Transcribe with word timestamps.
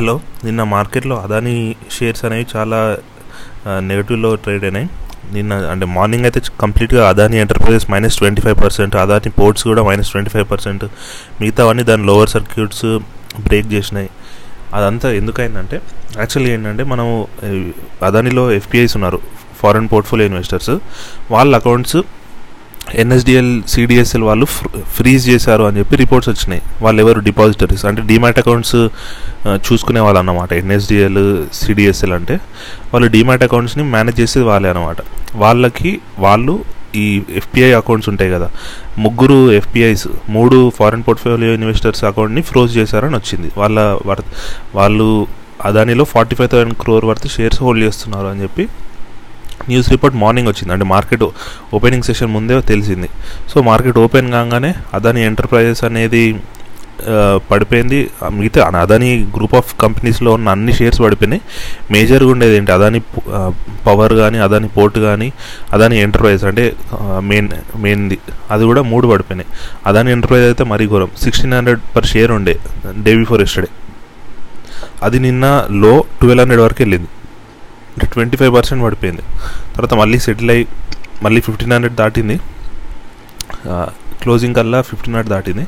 Hello 0.00 0.12
నిన్న 0.44 0.62
మార్కెట్లో 0.72 1.16
Adani 1.24 1.54
shares 1.94 2.22
అనేవి 2.26 2.44
చాలా 2.52 2.78
నెగిటివ్లో 3.88 4.30
ట్రేడ్ 4.44 4.62
అయినాయి. 4.66 4.86
నిన్న 5.34 5.58
అంటే 5.72 5.86
మార్నింగ్ 5.96 6.26
అయితే 6.28 6.40
కంప్లీట్గా 6.62 7.02
Adani 7.08 7.36
enterprises 7.42 7.86
minus 7.92 8.16
twenty 8.20 8.42
five 8.44 8.56
percent 8.62 8.94
Adani 9.02 9.30
ports 9.38 9.64
కూడా 9.70 9.82
మైనస్ 9.88 10.10
ట్వంటీ 10.12 10.30
ఫైవ్ 10.34 10.46
పర్సెంట్. 10.52 10.84
మిగతావన్నీ 11.40 11.82
దాని 11.90 12.06
లోవర్ 12.10 12.30
సర్క్యూట్స్ 12.34 12.86
బ్రేక్ 13.48 13.68
చేసినాయి. 13.74 14.10
అదంతా 14.78 15.10
ఎందుకైందంటే 15.20 15.76
యాక్చువల్లీ 16.20 16.50
ఏంటంటే 16.54 16.86
మనము 16.92 17.14
అదానిలో 18.08 18.44
ఎఫ్పిఐస్ 18.60 18.96
ఉన్నారు 19.00 19.20
ఫారెన్ 19.60 19.90
పోర్ట్ఫోలియో 19.92 20.28
ఇన్వెస్టర్స్. 20.32 20.74
వాళ్ళ 21.34 21.52
అకౌంట్స్ 21.62 21.98
ఎన్ఎస్డిఎల్ 22.94 23.62
సిడిఎస్ఎల్ 23.68 24.22
వాళ్ళు 24.22 24.44
ఫ్రీజ్ 24.96 25.28
చేశారు 25.28 25.62
అని 25.62 25.78
చెప్పి 25.78 25.96
రిపోర్ట్స్ 25.96 26.28
వచ్చినాయి. 26.28 26.62
వాళ్ళు 26.82 27.02
ఎవరు 27.02 27.20
డిపాజిటరీస్? 27.20 27.84
అంటే 27.86 28.02
డిమాట్ 28.02 28.38
అకౌంట్స్ 28.38 28.76
చూసుకునే 29.46 30.00
వాళ్ళు 30.00 30.18
అన్నమాట 30.18 30.52
ఎన్ఎస్డిఎల్ 30.52 31.46
సిడిఎస్ఎల్ 31.54 32.12
అంటే 32.12 32.34
వాళ్ళు 32.92 33.08
డిమాట్ 33.08 33.42
అకౌంట్స్ని 33.42 33.84
మేనేజ్ 33.84 34.20
చేసేది 34.20 34.46
వాళ్ళే 34.46 34.70
అనమాట 34.70 34.96
వాళ్ళకి 35.34 36.00
వాళ్ళు 36.18 36.64
ఈ 36.96 37.22
ఎఫ్పిఐ 37.36 37.72
అకౌంట్స్ 37.72 38.08
ఉంటాయి 38.08 38.30
కదా 38.30 38.50
ముగ్గురు 38.98 39.52
ఎఫ్పిఐస్ 39.52 40.08
మూడు 40.28 40.72
ఫారెన్ 40.78 41.02
పోర్ట్ఫోలియో 41.08 41.54
ఇన్వెస్టర్స్ 41.54 42.04
అకౌంట్ని 42.04 42.42
ఫ్రోజ్ 42.42 42.76
చేశారని 42.76 43.16
వచ్చింది. 43.16 43.50
వాళ్ళ 43.56 43.98
వర్ 44.06 44.20
వాళ్ళు 44.74 45.26
అదానిలో 45.64 46.04
forty 46.04 46.36
five 46.36 46.48
thousand 46.48 46.74
crore 46.74 47.04
worth 47.04 47.28
shares 47.28 47.62
hold 47.62 47.84
చేస్తున్నారు 47.84 48.26
అని 48.26 48.42
చెప్పి 48.42 48.68
న్యూస్ 49.68 49.88
రిపోర్ట్ 49.94 50.16
మార్నింగ్ 50.22 50.48
వచ్చింది. 50.48 50.72
అంటే 50.74 50.86
మార్కెట్ 50.94 51.26
ఓపెనింగ్ 51.74 52.06
సెషన్ 52.08 52.32
ముందే 52.36 52.60
తెలిసింది. 52.72 53.10
సో 53.50 53.62
మార్కెట్ 53.70 53.98
ఓపెన్ 54.04 54.30
కాగానే 54.36 54.72
అదాని 54.98 55.22
ఎంటర్ప్రైజెస్ 55.30 55.84
అనేది 55.90 56.22
పడిపోయింది. 57.50 57.98
మిగతా 58.38 58.64
అదాని 58.84 59.10
గ్రూప్ 59.36 59.54
ఆఫ్ 59.58 59.70
కంపెనీస్లో 59.82 60.30
ఉన్న 60.36 60.48
అన్ని 60.54 60.72
షేర్స్ 60.78 61.00
పడిపోయినాయి. 61.04 61.42
మేజర్గా 61.92 62.30
ఉండేది 62.32 62.56
ఏంటి? 62.56 62.72
అదాని 62.76 63.00
పవర్ 63.86 64.14
కానీ 64.22 64.38
అదాని 64.46 64.68
పోర్ట్ 64.76 64.98
కానీ 65.06 65.28
అదాని 65.74 65.98
ఎంటర్ప్రైజ్ 66.06 66.44
అంటే 66.50 66.64
మెయిన్ 67.30 67.48
మెయిన్ది. 67.84 68.18
అది 68.50 68.64
కూడా 68.70 68.82
మూడు 68.90 69.06
పడిపోయినాయి. 69.12 69.48
అదాని 69.86 70.12
ఎంటర్ప్రైజ్ 70.16 70.46
అయితే 70.50 70.64
మరీ 70.64 70.86
ఘోరం. 70.86 71.10
సిక్స్టీన్ 71.22 71.54
హండ్రెడ్ 71.58 71.80
పర్ 71.96 72.08
షేర్ 72.12 72.32
ఉండే 72.38 72.56
డే 73.06 73.14
బిఫోర్ 73.22 73.42
ఎస్టర్డే. 73.46 73.70
అది 75.06 75.18
నిన్న 75.28 75.46
లో 75.84 75.94
ట్వెల్వ్ 76.20 76.42
హండ్రెడ్ 76.44 76.62
వరకు 76.66 76.82
వెళ్ళింది. 76.84 77.08
ట్వంటీ 78.06 78.36
ఫైవ్ 78.36 78.52
పర్సెంట్ 78.54 78.84
పడిపోయింది. 78.84 79.22
తర్వాత 79.74 79.94
మళ్ళీ 79.94 80.18
సెటిల్ 80.18 80.50
అయ్యి 80.50 80.66
మళ్ళీ 81.22 81.40
ఫిఫ్టీన్ 81.40 81.72
హండ్రెడ్ 81.72 81.94
దాటింది. 81.94 82.36
క్లోజింగ్ 84.22 84.54
కల్లా 84.54 84.78
ఫిఫ్టీన్ 84.82 85.14
హండ్రెడ్ 85.16 85.32
దాటింది. 85.34 85.62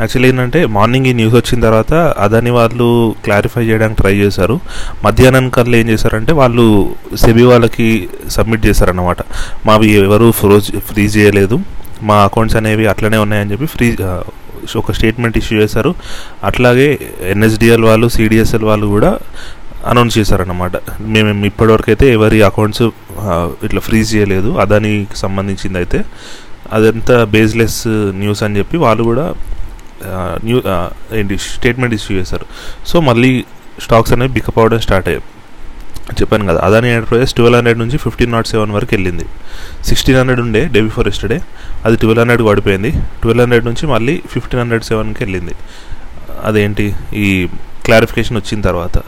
యాక్చువల్లీ 0.00 0.28
ఏంటంటే 0.28 0.66
మార్నింగ్ 0.66 1.06
ఈ 1.06 1.12
న్యూస్ 1.12 1.34
వచ్చిన 1.34 1.58
తర్వాత 1.60 1.92
అదాని 2.24 2.50
వాళ్ళు 2.50 3.14
క్లారిఫై 3.24 3.64
చేయడానికి 3.68 4.00
ట్రై 4.00 4.14
చేశారు. 4.14 4.60
మధ్యాహ్నం 5.04 5.48
కల్లా 5.56 5.76
ఏం 5.76 5.88
చేశారంటే 5.88 6.32
వాళ్ళు 6.32 6.94
సెబీ 7.22 7.42
వాళ్ళకి 7.42 8.08
సబ్మిట్ 8.36 8.66
చేశారన్నమాట. 8.66 9.18
మావి 9.66 9.90
ఎవరు 9.90 10.30
ఫ్రోజ్ 10.30 10.70
ఫ్రీజ్ 10.90 11.16
చేయలేదు. 11.16 11.58
మా 12.02 12.18
అకౌంట్స్ 12.24 12.56
అనేవి 12.56 12.86
అట్లనే 12.86 13.16
ఉన్నాయని 13.16 13.52
చెప్పి 13.52 13.66
ఫ్రీ 13.66 13.88
ఒక 14.76 14.92
స్టేట్మెంట్ 14.92 15.36
ఇష్యూ 15.38 15.60
చేశారు. 15.62 15.94
అట్లాగే 16.44 16.98
ఎన్ఎస్డిఎల్ 17.32 17.84
వాళ్ళు 17.84 18.06
సిడిఎస్ఎల్ 18.08 18.64
వాళ్ళు 18.64 18.86
కూడా 18.86 19.10
అనౌన్స్ 19.90 20.14
చేశారన్నమాట. 20.18 20.76
మేము 21.14 21.46
ఇప్పటివరకు 21.50 21.90
అయితే 21.92 22.06
ఎవరి 22.16 22.38
అకౌంట్స్ 22.48 22.84
ఇట్లా 23.66 23.80
ఫ్రీజ్ 23.88 24.08
చేయలేదు. 24.16 24.50
అదానికి 24.64 25.16
సంబంధించింది 25.24 25.78
అయితే 25.82 26.00
అదంతా 26.76 27.16
బేస్లెస్ 27.34 27.80
న్యూస్ 28.20 28.42
అని 28.46 28.56
చెప్పి 28.60 28.76
వాళ్ళు 28.86 29.02
కూడా 29.10 29.26
న్యూ 30.46 30.58
ఏంటి 31.18 31.36
స్టేట్మెంట్ 31.52 31.94
ఇష్యూ 31.98 32.12
చేశారు. 32.20 32.46
సో 32.90 32.96
మళ్ళీ 33.08 33.32
స్టాక్స్ 33.84 34.12
అనేవి 34.14 34.32
బికప్ 34.36 34.58
అవడం 34.62 34.80
స్టార్ట్ 34.86 35.08
అయ్యాయి. 35.10 35.24
చెప్పాను 36.18 36.44
కదా 36.50 36.60
అదాని 36.66 36.88
ఎంటర్ప్రైజెస్ 36.96 37.32
ట్వెల్వ్ 37.38 37.58
హండ్రెడ్ 37.58 37.80
నుంచి 37.82 37.96
ఫిఫ్టీన్ 38.04 38.32
నాట్ 38.34 38.48
సెవెన్ 38.52 38.70
వరకు 38.76 38.92
వెళ్ళింది. 38.96 39.26
సిక్స్టీన్ 39.88 40.18
హండ్రెడ్ 40.20 40.40
ఉండే 40.44 40.62
డే 40.74 40.80
బిఫోర్ 40.88 41.08
ఎస్టర్డే 41.10 41.38
అది 41.86 41.96
ట్వెల్వ్ 42.02 42.22
హండ్రెడ్ 42.22 42.42
పడిపోయింది 42.48 42.90
ట్వెల్వ్ 43.22 43.42
హండ్రెడ్ 43.44 43.66
నుంచి 43.70 43.86
మళ్ళీ 43.94 44.14
ఫిఫ్టీన్ 44.34 44.60
హండ్రెడ్ 44.62 44.84
సెవెన్కి 44.90 45.20
వెళ్ళింది. 45.24 45.54
అదేంటి 46.50 46.86
ఈ 47.24 47.26
క్లారిఫికేషన్ 47.86 48.38
వచ్చిన 48.40 48.60
తర్వాత. 48.68 48.98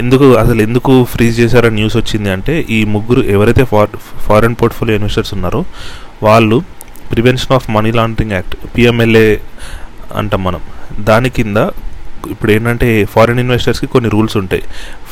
ఎందుకు 0.00 0.34
అసలు 0.34 0.62
ఎందుకు 0.62 1.04
ఫ్రీజ్ 1.04 1.40
చేశారని 1.40 1.74
న్యూస్ 1.74 1.96
వచ్చింది 1.96 2.30
అంటే 2.30 2.66
ఈ 2.70 2.84
ముగ్గురు 2.84 3.20
ఎవరైతే 3.20 3.64
ఫార్ 3.64 3.90
ఫారెన్ 4.26 4.56
పోర్ట్ఫోలియో 4.60 4.96
ఇన్వెస్టర్స్ 4.96 5.34
ఉన్నారో 5.34 5.64
వాళ్ళు 6.22 6.58
prevention 7.12 7.52
of 7.52 7.70
money 7.70 7.90
laundering 7.92 8.32
act 8.32 8.56
PMLA 8.76 9.36
అంటాం 10.14 10.44
మనం. 10.44 10.60
దాని 11.00 11.30
కింద 11.30 11.56
ఇప్పుడు 12.30 12.52
ఏంటంటే 12.52 13.04
ఫారిన్ 13.04 13.40
ఇన్వెస్టర్స్కి 13.40 13.86
కొన్ని 13.86 14.10
రూల్స్ 14.10 14.36
ఉంటాయి. 14.36 14.62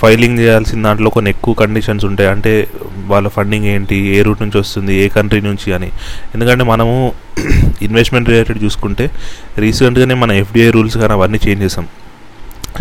ఫైలింగ్ 0.00 0.38
చేయాల్సిన 0.38 0.82
దాంట్లో 0.82 1.10
కొన్ని 1.10 1.31
ఎక్కువ 1.31 1.54
కండిషన్స్ 1.54 2.04
ఉంటాయి. 2.04 2.28
అంటే 2.28 2.69
వాళ్ళ 3.06 3.28
ఫండింగ్ 3.28 3.64
ఏంటి 3.64 3.97
ఏ 3.97 4.22
రూట్ 4.22 4.43
నుంచి 4.43 4.58
వస్తుంది 4.58 4.94
ఏ 4.94 5.08
కంట్రీ 5.08 5.41
నుంచి 5.41 5.72
అని. 5.72 5.91
ఎందుకంటే 6.34 6.64
మనము 6.64 7.12
ఇన్వెస్ట్మెంట్ 7.82 8.28
రిలేటెడ్ 8.28 8.64
చూసుకుంటే 8.64 9.10
రీసెంట్గానే 9.58 10.14
మన 10.14 10.32
ఎఫ్డిఐ 10.32 10.70
రూల్స్ 10.70 10.98
కానీ 10.98 11.12
అవన్నీ 11.12 11.38
చేంజ్ 11.48 11.62
చేసాం. 11.62 11.87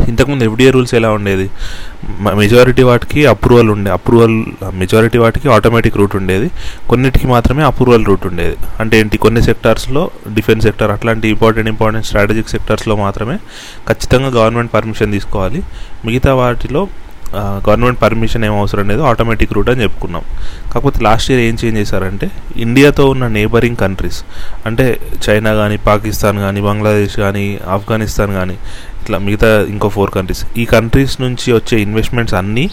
ఇంతకుముందు 0.03 0.43
ఎఫ్డిఏ 0.43 0.69
రూల్స్ 0.69 0.95
ఎలా 0.95 1.11
ఉండేది? 1.11 1.49
మెజారిటీ 2.35 2.83
వాటికి 2.83 3.25
అప్రూవల్ 3.25 3.69
ఉండే 3.69 3.91
అప్రూవల్ 3.91 4.45
మెజారిటీ 4.73 5.17
వాటికి 5.17 5.49
ఆటోమేటిక్ 5.49 5.97
రూట్ 5.97 6.15
ఉండేది. 6.15 6.51
కొన్నిటికి 6.89 7.27
మాత్రమే 7.27 7.63
అప్రూవల్ 7.63 8.05
రూట్ 8.05 8.27
ఉండేది. 8.27 8.57
అంటే 8.79 8.99
ఏంటి? 8.99 9.17
కొన్ని 9.17 9.41
సెక్టార్స్లో 9.41 10.11
డిఫెన్స్ 10.33 10.65
సెక్టర్ 10.65 10.91
అట్లాంటి 10.91 11.27
ఇంపార్టెంట్ 11.27 11.69
ఇంపార్టెంట్ 11.69 12.07
స్ట్రాటజిక్ 12.07 12.49
సెక్టార్స్లో 12.49 12.95
మాత్రమే 12.95 13.37
ఖచ్చితంగా 13.87 14.27
గవర్నమెంట్ 14.27 14.73
పర్మిషన్ 14.73 15.11
తీసుకోవాలి. 15.11 15.63
మిగతా 16.05 16.33
వాటిలో 16.33 16.87
గవర్నమెంట్ 17.37 18.01
పర్మిషన్ 18.01 18.45
ఏం 18.45 18.59
అవసరం 18.59 18.89
లేదు 18.89 19.01
ఆటోమేటిక్ 19.01 19.53
రూట్ 19.53 19.69
అని 19.69 19.83
చెప్పుకున్నాం. 19.83 20.21
కాకపోతే 20.73 20.99
లాస్ట్ 21.01 21.31
ఇయర్ 21.31 21.41
ఏం 21.41 21.57
చేంజ్ 21.63 21.79
చేశారంటే 21.79 22.31
ఇండియాతో 22.55 23.09
ఉన్న 23.09 23.27
నేబరింగ్ 23.27 23.75
కంట్రీస్ 23.75 24.23
అంటే 24.65 24.99
చైనా 25.29 25.53
కానీ 25.53 25.77
పాకిస్తాన్ 25.77 26.37
కానీ 26.37 26.61
బంగ్లాదేశ్ 26.61 27.17
కానీ 27.17 27.59
ఆఫ్ఘనిస్తాన్ 27.69 28.33
కానీ 28.33 28.57
ఇట్లా 29.05 29.17
మిగతా 29.25 29.49
ఇంకో 29.69 29.87
ఫోర్ 29.95 30.11
కంట్రీస్ 30.11 30.41
ఈ 30.57 30.63
కంట్రీస్ 30.65 31.21
నుంచి 31.21 31.47
వచ్చే 31.53 31.75
ఇన్వెస్ట్మెంట్స్ 31.81 32.35
అన్నీ 32.39 32.63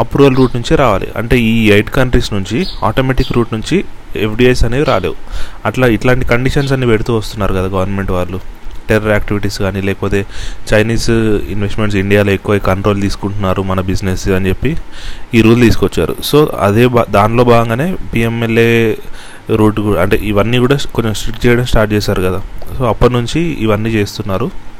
అప్రూవల్ 0.00 0.36
రూట్ 0.36 0.56
నుంచే 0.56 0.74
రావాలి. 0.76 1.08
అంటే 1.16 1.36
ఈ 1.40 1.70
ఎయిట్ 1.70 1.90
కంట్రీస్ 1.90 2.32
నుంచి 2.32 2.58
ఆటోమేటిక్ 2.84 3.30
రూట్ 3.36 3.52
నుంచి 3.52 3.76
ఎఫ్డిఐస్ 4.16 4.64
అనేవి 4.64 4.84
రాలేవు. 4.84 5.14
అట్లా 5.64 5.86
ఇట్లాంటి 5.86 6.24
కండిషన్స్ 6.24 6.72
అన్ని 6.72 6.86
పెడుతూ 6.86 7.12
వస్తున్నారు 7.16 7.52
కదా 7.52 7.68
గవర్నమెంట్ 7.76 8.10
వాళ్ళు. 8.10 8.40
టెర్రర్ 8.88 9.12
యాక్టివిటీస్ 9.12 9.58
కానీ 9.58 9.80
లేకపోతే 9.80 10.26
చైనీస్ 10.72 11.10
ఇన్వెస్ట్మెంట్స్ 11.54 11.96
ఇండియాలో 12.02 12.32
ఎక్కువ 12.32 12.58
కంట్రోల్ 12.58 13.00
తీసుకుంటున్నారు 13.00 13.62
మన 13.62 13.80
బిజినెస్ 13.90 14.28
అని 14.28 14.48
చెప్పి 14.48 14.76
ఈ 15.34 15.42
రూల్ 15.42 15.62
తీసుకొచ్చారు. 15.62 16.16
సో 16.24 16.50
అదే 16.60 16.84
దానిలో 17.10 17.44
భాగంగానే 17.44 17.96
పిఎంఎల్ఏ 18.14 18.68
రూట్ 19.50 19.80
కూడా 19.80 20.02
అంటే 20.02 20.16
ఇవన్నీ 20.22 20.58
కూడా 20.58 20.78
కొంచెం 20.94 21.14
స్ట్రిక్ట్ 21.14 21.46
చేయడం 21.46 21.64
స్టార్ట్ 21.64 21.92
చేశారు 21.92 22.22
కదా. 22.22 22.42
సో 22.78 22.84
అప్పటి 22.84 23.12
నుంచి 23.12 23.40
ఇవన్నీ 23.40 23.90
చేస్తున్నారు. 23.90 24.71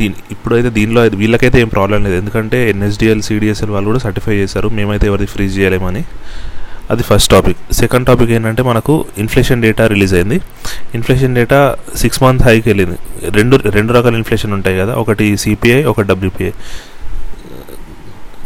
దీని 0.00 0.14
ఇప్పుడైతే 0.30 0.70
దీనిలో 0.70 1.00
అయితే 1.00 1.16
వీళ్ళకైతే 1.16 1.60
ఏం 1.60 1.68
ప్రాబ్లం 1.68 2.04
లేదు. 2.04 2.14
ఎందుకంటే 2.14 2.70
ఎన్ఎస్డిఎల్ 2.70 3.22
సిడిఎస్ఎల్ 3.22 3.70
వాళ్ళు 3.70 3.88
కూడా 3.88 3.98
సర్టిఫై 3.98 4.36
చేశారు. 4.36 4.68
మేమైతే 4.68 5.06
ఎవరిది 5.06 5.26
ఫ్రీజ్ 5.26 5.58
చేయలేమని. 5.58 6.04
అది 6.90 7.02
ఫస్ట్ 7.02 7.30
టాపిక్ 7.30 7.60
సెకండ్ 7.72 8.06
టాపిక్ 8.06 8.30
ఏంటంటే 8.30 8.62
మనకు 8.62 9.04
ఇన్ఫ్లేషన్ 9.18 9.62
డేటా 9.62 9.86
రిలీజ్ 9.86 10.14
అయింది. 10.14 10.36
ఇన్ఫ్లేషన్ 10.94 11.34
డేటా 11.34 11.76
సిక్స్ 12.02 12.22
మంత్ 12.22 12.42
హైకి 12.42 12.68
వెళ్ళింది. 12.68 12.98
రెండు 13.38 13.56
రెండు 13.56 13.92
రకాల 13.92 14.14
ఇన్ఫ్లేషన్ 14.14 14.52
ఉంటాయి 14.52 14.78
కదా. 14.78 14.94
ఒకటి 14.94 15.36
సిపిఐ 15.44 15.80
ఒకటి 15.92 16.08
డబ్ల్యూపిఐ 16.08 16.52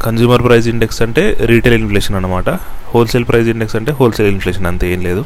కన్జ్యూమర్ 0.04 0.42
ప్రైస్ 0.44 0.68
ఇండెక్స్ 0.68 1.02
అంటే 1.02 1.22
రీటైల్ 1.52 1.74
ఇన్ఫ్లేషన్ 1.74 2.16
అనమాట 2.16 2.50
హోల్సేల్ 2.92 3.24
ప్రైస్ 3.24 3.48
ఇండెక్స్ 3.48 3.76
అంటే 3.76 3.92
హోల్సేల్ 3.92 4.28
ఇన్ఫ్లేషన్ 4.28 4.66
అంతే 4.66 4.92
ఏం 4.92 5.00
లేదు. 5.08 5.24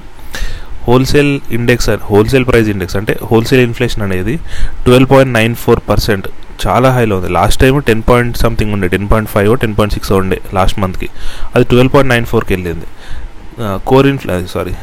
Wholesale 0.86 1.32
index 1.58 1.88
wholesale 2.12 2.46
price 2.50 2.68
index 2.74 2.96
అంటే 3.00 3.14
హోల్సేల్ 3.30 3.62
ఇన్ఫ్లేషన్ 3.68 4.02
అనేది 4.06 4.34
twelve 4.86 5.10
point 5.12 5.32
nine 5.38 5.54
four 5.64 5.82
percent 5.90 6.26
చాలా 6.64 6.88
హైలో 6.96 7.14
ఉంది. 7.18 7.30
Last 7.36 7.58
time 7.62 7.74
ten 7.90 8.02
point 8.08 8.34
something 8.44 8.72
ఉండే 8.74 8.88
ten 8.94 9.06
point 9.12 9.30
five 9.34 9.52
ten 9.62 9.74
point 9.78 9.94
six 9.96 10.12
ఉండే 10.18 10.38
లాస్ట్ 10.58 10.78
మంత్కి. 10.82 11.08
అది 11.54 11.64
ట్వెల్వ్ 11.72 11.92
పాయింట్ 11.94 12.10
నైన్ 12.14 12.26
ఫోర్కి 12.32 12.52
వెళ్ళింది. 12.56 12.86
కోర్ 13.90 14.06
ఇన్ఫ్లే 14.12 14.36
సారీ 14.54 14.74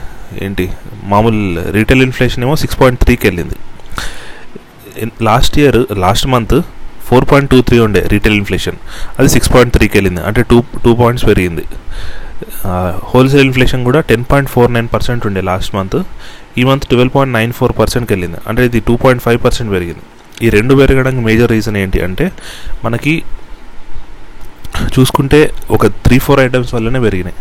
ఏంటి 0.46 0.66
మామూలు 1.14 1.64
రీటైల్ 1.78 2.04
ఇన్ఫ్లేషన్ 2.08 2.44
ఏమో 2.48 2.56
సిక్స్ 2.64 2.78
పాయింట్ 2.82 3.00
త్రీకి 3.04 3.26
వెళ్ళింది. 3.30 3.58
Last 5.30 5.56
year 5.62 5.80
last 6.06 6.28
month 6.34 6.56
four 7.08 7.26
point 7.32 7.50
two 7.52 7.58
three 7.68 7.78
ఉండే 7.86 8.02
రీటైల్ 8.14 8.36
ఇన్ఫ్లేషన్. 8.42 8.78
అది 9.20 9.30
సిక్స్ 9.36 9.50
పాయింట్ 9.54 9.74
త్రీకి 9.78 9.96
వెళ్ళింది 10.00 10.22
అంటే 10.28 10.42
టూ 10.52 10.58
టూ 10.84 10.92
పాయింట్స్ 11.02 11.26
పెరిగింది. 11.30 11.66
హోల్సేల్ 13.12 13.46
ఇన్ఫ్లేషన్ 13.48 13.84
కూడా 13.90 14.00
ten 14.12 14.26
point 14.32 14.50
four 14.54 14.72
nine 14.78 14.90
percent 14.94 15.26
ఉండే 15.28 15.42
లాస్ట్ 15.50 15.76
మంత్ 15.76 15.98
ఈ 16.60 16.64
month 16.70 16.86
twelve 16.92 17.14
point 17.16 17.34
nine 17.40 17.54
four 17.60 17.74
పర్సెంట్కి 17.80 18.12
వెళ్ళింది 18.14 18.40
అంటే 18.48 18.66
ఇది 18.70 18.80
టూ 18.88 18.96
పాయింట్ 19.04 19.24
ఫైవ్ 19.26 19.40
పర్సెంట్ 19.46 19.72
పెరిగింది. 19.76 20.04
ఈ 20.46 20.50
రెండు 20.58 20.74
పెరగడానికి 20.80 21.24
మేజర్ 21.28 21.52
రీజన్ 21.56 21.78
ఏంటి 21.84 22.00
అంటే 22.08 22.26
మనకి 22.86 23.14
చూసుకుంటే 24.96 25.40
ఒక 25.76 25.86
త్రీ 26.06 26.18
ఫోర్ 26.26 26.40
ఐటమ్స్ 26.40 26.72
వల్లనే 26.76 27.00
పెరిగినాయి. 27.00 27.38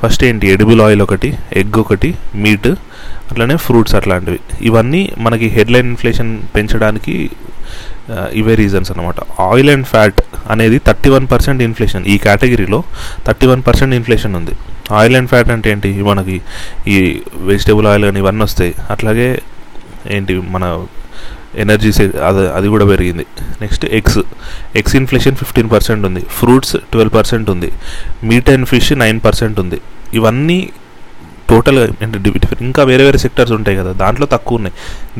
ఫస్ట్ 0.00 0.22
ఏంటి? 0.28 0.46
ఎడిబుల్ 0.54 0.80
ఆయిల్ 0.86 1.02
ఒకటి 1.06 1.30
ఎగ్ 1.60 1.78
ఒకటి 1.82 2.10
మీట్ 2.44 2.68
అట్లనే 3.30 3.56
ఫ్రూట్స్ 3.66 3.94
అట్లాంటివి. 3.98 4.40
ఇవన్నీ 4.68 5.02
మనకి 5.26 5.46
హెడ్లైన్ 5.56 5.88
ఇన్ఫ్లేషన్ 5.92 6.32
పెంచడానికి 6.56 7.14
ఇవే 8.10 8.54
రీజన్స్ 8.54 8.92
అనమాట 8.92 9.14
ఆయిల్ 9.40 9.70
అండ్ 9.70 9.86
ఫ్యాట్ 9.86 10.20
అనేది 10.50 10.78
థర్టీ 10.78 11.10
వన్ 11.10 11.26
పర్సెంట్ 11.32 11.62
ఇన్ఫ్లేషన్ 11.62 12.06
ఈ 12.06 12.18
కేటగిరీలో 12.18 12.82
థర్టీ 13.26 13.46
వన్ 13.46 13.62
పర్సెంట్ 13.66 13.94
ఇన్ఫ్లేషన్ 13.94 14.36
ఉంది. 14.36 14.52
ఆయిల్ 14.92 15.16
అండ్ 15.16 15.28
ఫ్యాట్ 15.28 15.50
అంటే 15.50 15.70
ఏంటి? 15.70 16.02
మనకి 16.02 16.40
ఈ 16.88 17.20
వెజిటేబుల్ 17.36 17.86
ఆయిల్ 17.86 18.04
కానీ 18.04 18.18
ఇవన్నీ 18.18 18.42
వస్తాయి 18.42 18.74
అట్లాగే 18.90 19.42
ఏంటి? 20.10 20.34
మన 20.34 20.86
ఎనర్జీ 21.56 21.90
అది 22.28 22.52
అది 22.52 22.68
కూడా 22.68 22.84
పెరిగింది. 22.84 23.26
Next 23.60 23.84
eggs 23.84 24.18
eggs 24.76 24.96
inflation 24.96 25.36
fifteen 25.36 25.70
percent 25.70 26.06
ఉంది. 26.06 26.20
ఫ్రూట్స్ 26.20 26.76
ట్వెల్వ్ 26.92 27.14
పర్సెంట్ 27.14 27.50
ఉంది. 27.50 27.72
Meat 28.24 28.50
and 28.50 28.66
fish 28.66 28.92
nine 28.92 29.20
percent 29.24 29.60
ఉంది. 29.60 29.80
ఇవన్నీ 30.14 30.70
టోటల్గా 31.52 31.86
ఇంకా 32.68 32.82
వేరే 32.90 33.02
వేరే 33.08 33.18
సెక్టర్స్ 33.24 33.54
ఉంటాయి 33.58 33.76
కదా 33.80 33.92
దాంట్లో 34.02 34.26
తక్కువ 34.34 34.60
ఉన్నాయి. 34.60 34.74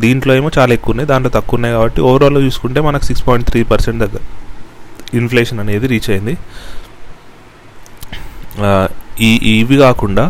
దీంట్లో 0.05 0.33
ఏమో 0.41 0.51
చాలా 0.59 0.73
ఎక్కువ 0.79 0.95
ఉన్నాయి 0.95 1.09
దాంట్లో 1.13 1.33
తక్కువ 1.39 1.59
ఉన్నాయి 1.59 1.75
కాబట్టి 1.79 2.03
ఓవరాల్ 2.11 2.39
చూసుకుంటే 2.49 2.83
మనకు 2.89 3.07
సిక్స్ 3.11 3.25
పాయింట్ 3.29 3.47
త్రీ 3.53 3.63
పర్సెంట్ 3.73 4.01
దగ్గర 4.05 4.23
ఇన్ఫ్లేషన్ 5.21 5.59
అనేది 5.65 5.87
రీచ్ 5.93 6.11
అయింది. 6.13 6.35
ఈ 9.29 9.33
ఇవి 9.57 9.77
కాకుండా 9.87 10.25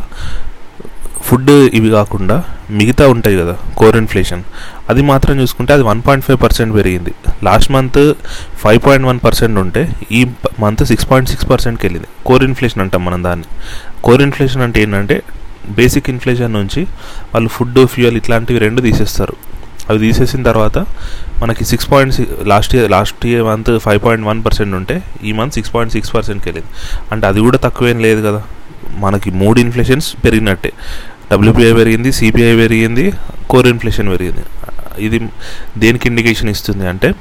ఫుడ్ 1.26 1.50
ఇవి 1.78 1.90
కాకుండా 1.96 2.36
మిగతా 2.78 3.04
ఉంటాయి 3.12 3.36
కదా 3.40 3.54
కోర్ 3.80 3.96
ఇన్ఫ్లేషన్ 4.00 4.42
అది 4.90 5.02
మాత్రం 5.10 5.34
చూసుకుంటే 5.40 5.72
అది 5.76 5.84
వన్ 5.88 6.00
పాయింట్ 6.06 6.24
ఫైవ్ 6.26 6.38
పర్సెంట్ 6.44 6.72
పెరిగింది. 6.78 7.12
Last 7.48 7.70
month 7.76 8.00
five 8.62 8.80
point 8.86 9.06
one 9.10 9.20
percent 9.26 9.56
ఉంటే 9.64 9.82
ఈ 10.18 10.20
మంత్ 10.64 10.82
సిక్స్ 10.90 11.06
పాయింట్ 11.10 11.30
సిక్స్ 11.32 11.48
పర్సెంట్కి 11.52 11.84
వెళ్ళింది. 11.86 12.08
కోర్ 12.28 12.44
ఇన్ఫ్లేషన్ 12.48 12.82
అంటాం 12.84 13.02
మనం 13.08 13.22
దాన్ని. 13.28 13.46
కోర్ 14.06 14.22
ఇన్ఫ్లేషన్ 14.26 14.64
అంటే 14.66 14.80
ఏంటంటే 14.84 15.18
బేసిక్ 15.70 16.10
ఇన్ఫ్లేషన్ 16.10 16.52
నుంచి 16.52 16.82
వాళ్ళు 17.34 17.48
ఫుడ్ 17.48 17.86
ఫ్యూయల్ 17.86 18.16
ఇట్లాంటివి 18.16 18.58
రెండు 18.58 18.80
తీసేస్తారు. 18.80 19.36
అవి 19.90 19.98
తీసేసిన 19.98 20.42
తర్వాత 20.42 20.78
మనకి 21.42 21.64
six 21.64 21.90
point 21.92 22.20
last 22.46 22.74
year 22.74 22.90
last 22.90 23.26
year 23.26 23.42
month 23.42 23.78
five 23.78 24.00
point 24.04 24.26
one 24.26 24.44
percent 24.44 24.74
ఉంటే 24.74 25.02
ఈ 25.24 25.32
మంత్ 25.32 25.54
సిక్స్ 25.54 25.74
పాయింట్ 25.74 25.92
సిక్స్ 25.92 26.14
పర్సెంట్కి 26.14 26.48
వెళ్ళింది 26.48 26.70
అంటే 27.12 27.26
అది 27.26 27.40
కూడా 27.40 27.58
తక్కువేం 27.58 27.98
లేదు 28.00 28.20
కదా. 28.28 28.42
మనకి 28.98 29.30
మూడు 29.30 29.60
ఇన్ఫ్లేషన్స్ 29.60 30.16
పెరిగినట్టే. 30.24 30.72
డబ్ల్యూపీఐ 31.32 31.72
పెరిగింది 31.72 32.12
సిపిఐ 32.12 32.56
పెరిగింది 32.56 33.12
కోర్ 33.50 33.66
ఇన్ఫ్లేషన్ 33.66 34.08
పెరిగింది. 34.08 34.44
ఇది 34.98 35.18
దేనికి 35.78 36.08
ఇండికేషన్ 36.08 36.48
ఇస్తుంది 36.48 36.86
అంటే 36.86 37.14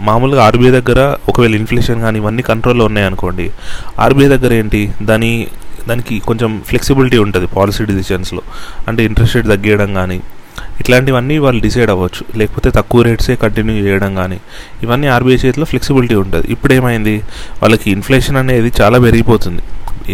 మామూలుగా 0.00 0.44
ఆర్బీఐ 0.44 0.70
దగ్గర 0.70 1.16
ఒకవేళ 1.28 1.54
ఇన్ఫ్లేషన్ 1.54 2.00
కానీ 2.00 2.18
ఇవన్నీ 2.18 2.42
కంట్రోల్లో 2.42 2.84
ఉన్నాయనుకోండి 2.84 3.50
ఆర్బీఐ 3.98 4.28
దగ్గర 4.28 4.52
ఏంటి? 4.52 4.92
దాని 5.02 5.48
దానికి 5.88 6.16
కొంచెం 6.30 6.50
ఫ్లెక్సిబిలిటీ 6.68 7.18
ఉంటుంది 7.26 7.46
పాలసీ 7.56 7.84
డిసిషన్స్లో 7.84 8.42
అంటే 8.88 9.00
ఇంట్రెస్ట్ 9.08 9.36
రేట్ 9.36 9.48
తగ్గియడం 9.54 9.90
కానీ 10.00 10.18
ఇట్లాంటివన్నీ 10.80 11.36
వాళ్ళు 11.44 11.60
డిసైడ్ 11.62 11.90
అవ్వచ్చు. 11.90 12.22
లేకపోతే 12.38 12.68
తక్కువ 12.70 13.02
రేట్సే 13.02 13.34
కంటిన్యూ 13.42 13.76
చేయడం 13.86 14.12
కానీ 14.14 14.38
ఇవన్నీ 14.82 15.06
ఆర్బీఐ 15.06 15.38
చేతిలో 15.44 15.66
ఫ్లెక్సిబిలిటీ 15.72 16.14
ఉంటుంది. 16.14 16.46
ఇప్పుడు 16.52 16.72
ఏమైంది 16.78 17.14
వాళ్ళకి 17.62 17.90
ఇన్ఫ్లేషన్ 17.96 18.36
అనేది 18.36 18.72
చాలా 18.80 18.98
పెరిగిపోతుంది. 18.98 19.62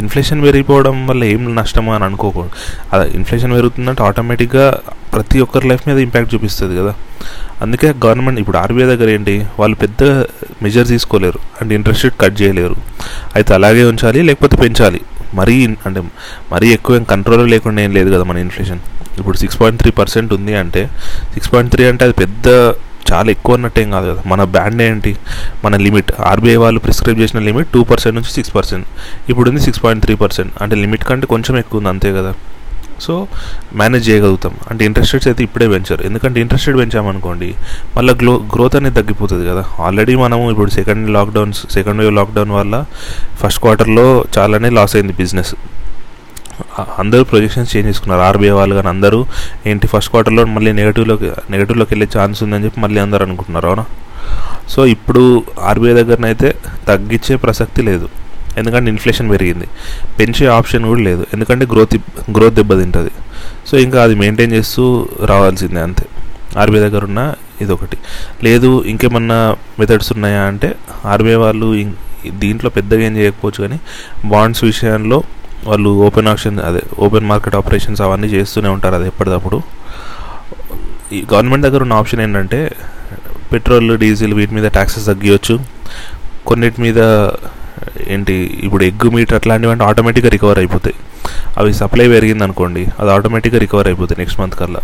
ఇన్ఫ్లేషన్ 0.00 0.40
పెరిగిపోవడం 0.42 0.96
వల్ల 1.06 1.24
ఏం 1.24 1.42
నష్టమో 1.54 1.90
అని 1.94 2.04
అనుకోకూడదు 2.04 2.50
అదే 2.92 3.10
ఇన్ఫ్లేషన్ 3.18 3.52
పెరుగుతుందంటే 3.52 4.02
ఆటోమేటిక్గా 4.02 4.66
ప్రతి 5.14 5.40
ఒక్కరి 5.40 5.68
లైఫ్ 5.68 5.84
మీద 5.88 5.98
ఇంపాక్ట్ 5.98 6.30
చూపిస్తుంది 6.34 6.74
కదా. 6.80 6.94
అందుకే 7.62 7.88
గవర్నమెంట్ 8.04 8.40
ఇప్పుడు 8.40 8.58
ఆర్బీఐ 8.58 8.86
దగ్గర 8.86 9.08
ఏంటి? 9.08 9.34
వాళ్ళు 9.58 9.76
పెద్ద 9.76 10.02
మెజర్ 10.62 10.88
తీసుకోలేరు. 10.88 11.38
అండ్ 11.60 11.72
ఇంట్రెస్ట్ 11.72 12.04
రేట్ 12.04 12.16
కట్ 12.20 12.42
చేయలేరు. 12.42 12.76
అయితే 13.34 13.54
అలాగే 13.54 13.84
ఉంచాలి 13.84 14.22
లేకపోతే 14.22 14.56
పెంచాలి. 14.56 15.00
మరీ 15.34 15.56
అంటే 15.86 16.00
మరీ 16.52 16.68
ఎక్కువ 16.72 16.96
ఏం 16.96 17.04
కంట్రోల్ 17.12 17.50
లేకుండా 17.50 17.82
ఏం 17.82 17.92
లేదు 17.92 18.10
కదా 18.14 18.24
మన 18.24 18.36
ఇన్ఫ్లేషన్ 18.36 18.80
ఇప్పుడు 19.18 19.36
సిక్స్ 19.36 19.60
పాయింట్ 19.60 19.80
త్రీ 19.80 19.90
పర్సెంట్ 19.90 20.32
ఉంది 20.32 20.54
అంటే 20.54 20.82
సిక్స్ 21.34 21.52
పాయింట్ 21.52 21.72
త్రీ 21.72 21.84
అంటే 21.84 22.04
అది 22.04 22.12
పెద్ద 22.12 22.46
చాలా 23.12 23.30
ఎక్కువ 23.30 23.54
అన్నట్టేం 23.54 23.90
కాదు 23.90 24.06
కదా. 24.10 24.22
మన 24.26 24.44
బ్యాండ్ 24.44 24.82
ఏంటి? 24.82 25.10
మన 25.64 25.76
లిమిట్. 25.76 26.10
ఆర్బీఐ 26.20 26.56
వాళ్ళు 26.56 26.80
ప్రిస్క్రైబ్ 26.80 27.18
చేసిన 27.20 27.38
లిమిట్ 27.38 27.68
టూ 27.68 27.84
పర్సెంట్ 27.84 28.16
నుంచి 28.16 28.32
సిక్స్ 28.32 28.54
పర్సెంట్ 28.54 28.86
ఇప్పుడు 29.30 29.50
ఉంది 29.50 29.60
సిక్స్ 29.60 29.82
పాయింట్ 29.84 30.02
త్రీ 30.04 30.14
పర్సెంట్ 30.14 30.52
అంటే 30.62 30.76
లిమిట్ 30.76 31.04
కంటే 31.04 31.26
కొంచెం 31.26 31.58
ఎక్కువ 31.58 31.78
ఉంది 31.78 31.88
అంతే 31.88 32.12
కదా. 32.12 32.32
సో 33.06 33.14
మేనేజ్ 33.80 34.04
చేయగలుగుతాం. 34.08 34.54
అంటే 34.70 34.82
ఇంట్రెస్ట్ 34.88 35.14
రేట్స్ 35.14 35.28
అయితే 35.30 35.42
ఇప్పుడే 35.48 35.68
పెంచారు. 35.74 36.02
ఎందుకంటే 36.08 36.38
ఇంట్రెస్ట్ 36.44 36.68
రేట్ 36.68 36.78
పెంచామనుకోండి 36.82 37.48
మళ్ళీ 37.96 38.14
గ్లో 38.22 38.34
గ్రోత్ 38.54 38.76
అనేది 38.80 38.96
తగ్గిపోతుంది 39.00 39.44
కదా. 39.50 39.64
ఆల్రెడీ 39.86 40.16
మనము 40.24 40.44
ఇప్పుడు 40.54 40.72
second 40.78 41.06
lockdowns 41.18 41.60
second 41.76 42.02
wave 42.04 42.14
lockdown 42.20 42.52
వల్ల 42.58 42.84
ఫస్ట్ 43.42 43.62
క్వార్టర్లో 43.66 44.06
చాలానే 44.38 44.70
లాస్ 44.80 44.96
అయింది 44.98 45.16
బిజినెస్ 45.22 45.54
అందరూ 47.02 47.22
ప్రొజెక్షన్స్ 47.30 47.70
చేంజ్ 47.72 47.88
చేసుకున్నారు. 47.88 48.22
ఆర్బీఐ 48.28 48.52
వాళ్ళు 48.58 48.74
కానీ 48.78 48.88
అందరూ 48.94 49.18
ఏంటి 49.70 49.86
ఫస్ట్ 49.92 50.10
క్వార్టర్లో 50.10 50.42
మళ్ళీ 50.56 50.70
నెగిటివ్లోకి 50.80 51.28
నెగిటివ్లోకి 51.52 51.90
వెళ్ళే 51.94 52.06
ఛాన్స్ 52.16 52.38
ఉందని 52.44 52.64
చెప్పి 52.66 52.78
మళ్ళీ 52.84 53.00
అందరూ 53.04 53.22
అనుకుంటున్నారు. 53.26 53.66
అవునా? 53.70 53.84
సో 54.72 54.80
ఇప్పుడు 54.94 55.22
ఆర్బీఐ 55.70 55.94
దగ్గరనైతే 56.00 56.48
తగ్గించే 56.88 57.34
ప్రసక్తి 57.36 57.82
లేదు. 57.88 58.06
ఎందుకంటే 58.58 58.88
ఇన్ఫ్లేషన్ 58.90 59.30
పెరిగింది. 59.30 59.66
పెంచే 60.18 60.46
ఆప్షన్ 60.46 60.84
కూడా 60.90 61.00
లేదు. 61.00 61.26
ఎందుకంటే 61.34 61.66
గ్రోత్ 61.72 61.96
గ్రోత్ 62.36 62.54
దెబ్బతింటుంది. 62.54 63.12
సో 63.68 63.74
ఇంకా 63.78 64.02
అది 64.02 64.14
మెయింటైన్ 64.14 64.52
చేస్తూ 64.52 64.84
రావాల్సిందే 65.32 65.80
అంతే. 65.80 66.06
ఆర్బీఐ 66.62 66.80
దగ్గర 66.80 67.04
ఉన్న 67.04 67.34
ఇదొకటి. 67.60 67.96
లేదు 68.44 68.68
ఇంకేమన్నా 68.86 69.38
మెథడ్స్ 69.80 70.12
ఉన్నాయా 70.12 70.42
అంటే 70.42 70.68
ఆర్బీఐ 71.12 71.38
వాళ్ళు 71.44 71.68
దీంట్లో 72.42 72.70
పెద్దగా 72.70 73.02
ఏం 73.08 73.16
చేయకపోవచ్చు 73.16 73.60
కానీ 73.64 73.78
బాండ్స్ 74.32 74.64
విషయంలో 74.64 75.18
వాళ్ళు 75.66 75.90
ఓపెన్ 76.06 76.28
ఆప్షన్ 76.28 76.56
అదే 76.60 76.82
ఓపెన్ 76.98 77.26
మార్కెట్ 77.26 77.56
ఆపరేషన్స్ 77.56 78.02
అవన్నీ 78.06 78.28
చేస్తూనే 78.28 78.68
ఉంటారు 78.68 78.94
అది 78.94 79.06
ఎప్పటికప్పుడు 79.06 79.58
ఈ 81.12 81.20
గవర్నమెంట్ 81.32 81.64
దగ్గర 81.66 81.82
ఉన్న 81.82 81.92
ఆప్షన్ 81.92 82.20
ఏంటంటే 82.20 82.60
పెట్రోల్ 83.52 83.98
డీజిల్ 83.98 84.34
వీటి 84.34 84.54
మీద 84.54 84.66
ట్యాక్సెస్ 84.66 85.06
తగ్గియచ్చు. 85.06 85.54
కొన్నిటి 86.46 86.80
మీద 86.80 87.00
ఏంటి 88.08 88.34
ఇప్పుడు 88.66 88.84
ఎగ్ 88.84 89.08
మీట్ 89.14 89.32
అట్లాంటివంటే 89.38 89.84
ఆటోమేటిక్గా 89.84 90.30
రికవర్ 90.30 90.58
అయిపోతాయి. 90.58 90.96
అవి 91.58 91.74
సప్లై 91.74 92.06
పెరిగింది 92.08 92.44
అనుకోండి 92.44 92.82
అది 93.00 93.10
ఆటోమేటిక్గా 93.10 93.60
రికవర్ 93.60 93.86
అయిపోతాయి 93.86 94.18
నెక్స్ట్ 94.20 94.40
మంత్ 94.40 94.56
కల్లా. 94.60 94.82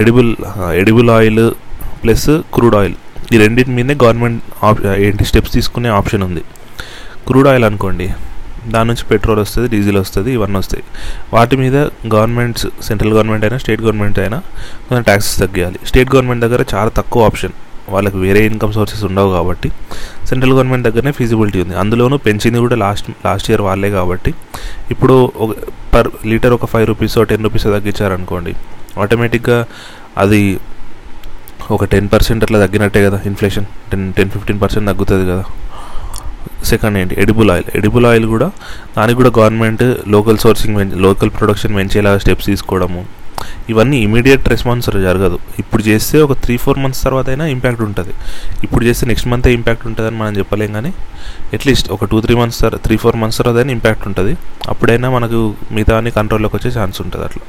Edible 0.00 0.30
edible 0.74 1.10
oil 1.10 1.50
plus 2.04 2.30
crude 2.54 2.76
oil 2.76 2.94
ఈ 3.32 3.38
రెండింటి 3.38 3.70
మీదనే 3.70 3.94
గవర్నమెంట్ 4.04 4.42
ఆప్ 4.64 4.80
ఏంటి 4.86 5.24
స్టెప్స్ 5.24 5.52
తీసుకునే 5.52 5.88
ఆప్షన్ 5.88 6.22
ఉంది. 6.22 6.42
క్రూడ్ 7.28 7.48
ఆయిల్ 7.48 7.64
అనుకోండి 7.64 8.08
దాని 8.72 8.88
నుంచి 8.88 9.04
పెట్రోల్ 9.10 9.40
వస్తుంది 9.40 9.68
డీజిల్ 9.68 9.96
వస్తుంది 9.96 10.30
ఇవన్నీ 10.32 10.58
వస్తాయి. 10.58 10.84
వాటి 11.32 11.56
మీద 11.56 11.76
గవర్నమెంట్స్ 12.14 12.66
సెంట్రల్ 12.82 13.12
గవర్నమెంట్ 13.12 13.44
అయినా 13.44 13.58
స్టేట్ 13.58 13.82
గవర్నమెంట్ 13.82 14.18
అయినా 14.18 14.38
కొంచెం 14.88 15.02
ట్యాక్సెస్ 15.02 15.38
తగ్గియాలి. 15.38 15.78
స్టేట్ 15.86 16.14
గవర్నమెంట్ 16.14 16.42
దగ్గర 16.44 16.64
చాలా 16.74 16.88
తక్కువ 16.88 17.24
ఆప్షన్ 17.24 17.54
వాళ్ళకి 17.88 18.16
వేరే 18.16 18.46
ఇన్కమ్ 18.46 18.72
సోర్సెస్ 18.72 19.04
ఉండవు 19.04 19.30
కాబట్టి 19.32 19.68
సెంట్రల్ 20.28 20.52
గవర్నమెంట్ 20.52 20.84
దగ్గరనే 20.88 21.12
ఫీజిబిలిటీ 21.12 21.62
ఉంది. 21.62 21.74
అందులోనూ 21.74 22.16
పెంచింది 22.16 22.58
కూడా 22.58 22.76
లాస్ట్ 22.76 23.10
లాస్ట్ 23.24 23.50
ఇయర్ 23.50 23.62
వాళ్ళే 23.62 23.90
కాబట్టి 23.90 24.34
ఇప్పుడు 24.90 25.32
ఒక 25.36 25.50
పర్ 25.94 26.08
లీటర్ 26.26 26.52
ఒక 26.52 26.66
ఫైవ్ 26.66 26.86
రూపీస్ 26.86 27.18
టెన్ 27.28 27.42
రూపీస్ 27.42 27.64
తగ్గించారనుకోండి 27.64 28.54
ఆటోమేటిక్గా 29.00 29.66
అది 30.18 30.60
ఒక 31.70 31.84
టెన్ 31.84 32.08
పర్సెంట్ 32.12 32.44
అట్లా 32.44 32.66
తగ్గినట్టే 32.66 33.04
కదా 33.04 33.20
inflation 33.26 33.64
ten 33.90 34.12
ten 34.12 34.30
fifteen 34.30 34.60
percent 34.62 34.86
తగ్గుతుంది 34.90 35.26
కదా. 35.32 35.44
సెకండ్ 36.64 36.98
ఏంటి? 36.98 37.14
ఎడిబుల్ 37.18 37.50
ఆయిల్ 37.50 37.68
ఎడిబుల్ 37.74 38.06
ఆయిల్ 38.06 38.26
కూడా 38.26 38.50
దానికి 38.96 39.14
కూడా 39.14 39.30
government 39.38 39.82
local 40.08 40.38
sourcing 40.38 40.92
local 40.92 41.30
production 41.30 41.76
పెంచేలా 41.76 42.18
steps 42.18 42.46
తీసుకోవడము. 42.46 43.06
ఇవన్నీ 43.72 43.98
ఇమీడియట్ 44.06 44.48
రెస్పాన్స్ 44.52 44.88
జరగదు. 45.06 45.38
ఇప్పుడు 45.62 45.82
చేస్తే 45.88 46.16
ఒక 46.26 46.34
త్రీ 46.44 46.56
ఫోర్ 46.64 46.78
మంత్స్ 46.84 47.02
తర్వాత 47.06 47.28
అయినా 47.32 47.46
ఇంపాక్ట్ 47.56 47.82
ఉంటుంది. 47.88 48.14
ఇప్పుడు 48.66 48.82
చేస్తే 48.88 49.06
నెక్స్ట్ 49.10 49.28
మంతే 49.32 49.52
ఇంపాక్ట్ 49.58 49.84
ఉంటుందని 49.90 50.18
మనం 50.22 50.34
చెప్పలేం 50.40 50.72
కానీ 50.78 50.92
అట్లీస్ట్ 51.56 51.90
ఒక 51.96 52.04
టూ 52.12 52.20
త్రీ 52.26 52.36
మంత్స్ 52.42 52.60
తర్వాత 52.62 52.80
త్రీ 52.86 52.96
ఫోర్ 53.04 53.18
మంత్స్ 53.22 53.38
తర్వాత 53.42 53.58
అయినా 53.62 53.72
ఇంపాక్ట్ 53.78 54.06
ఉంటుంది. 54.10 54.34
అప్పుడైనా 54.72 55.10
మనకు 55.16 55.40
మిగతా 55.76 55.96
అన్ని 56.00 56.12
కంట్రోల్లోకి 56.18 56.56
వచ్చే 56.58 56.72
ఛాన్స్ 56.78 57.00
ఉంటుంది 57.04 57.24
అట్లా. 57.28 57.44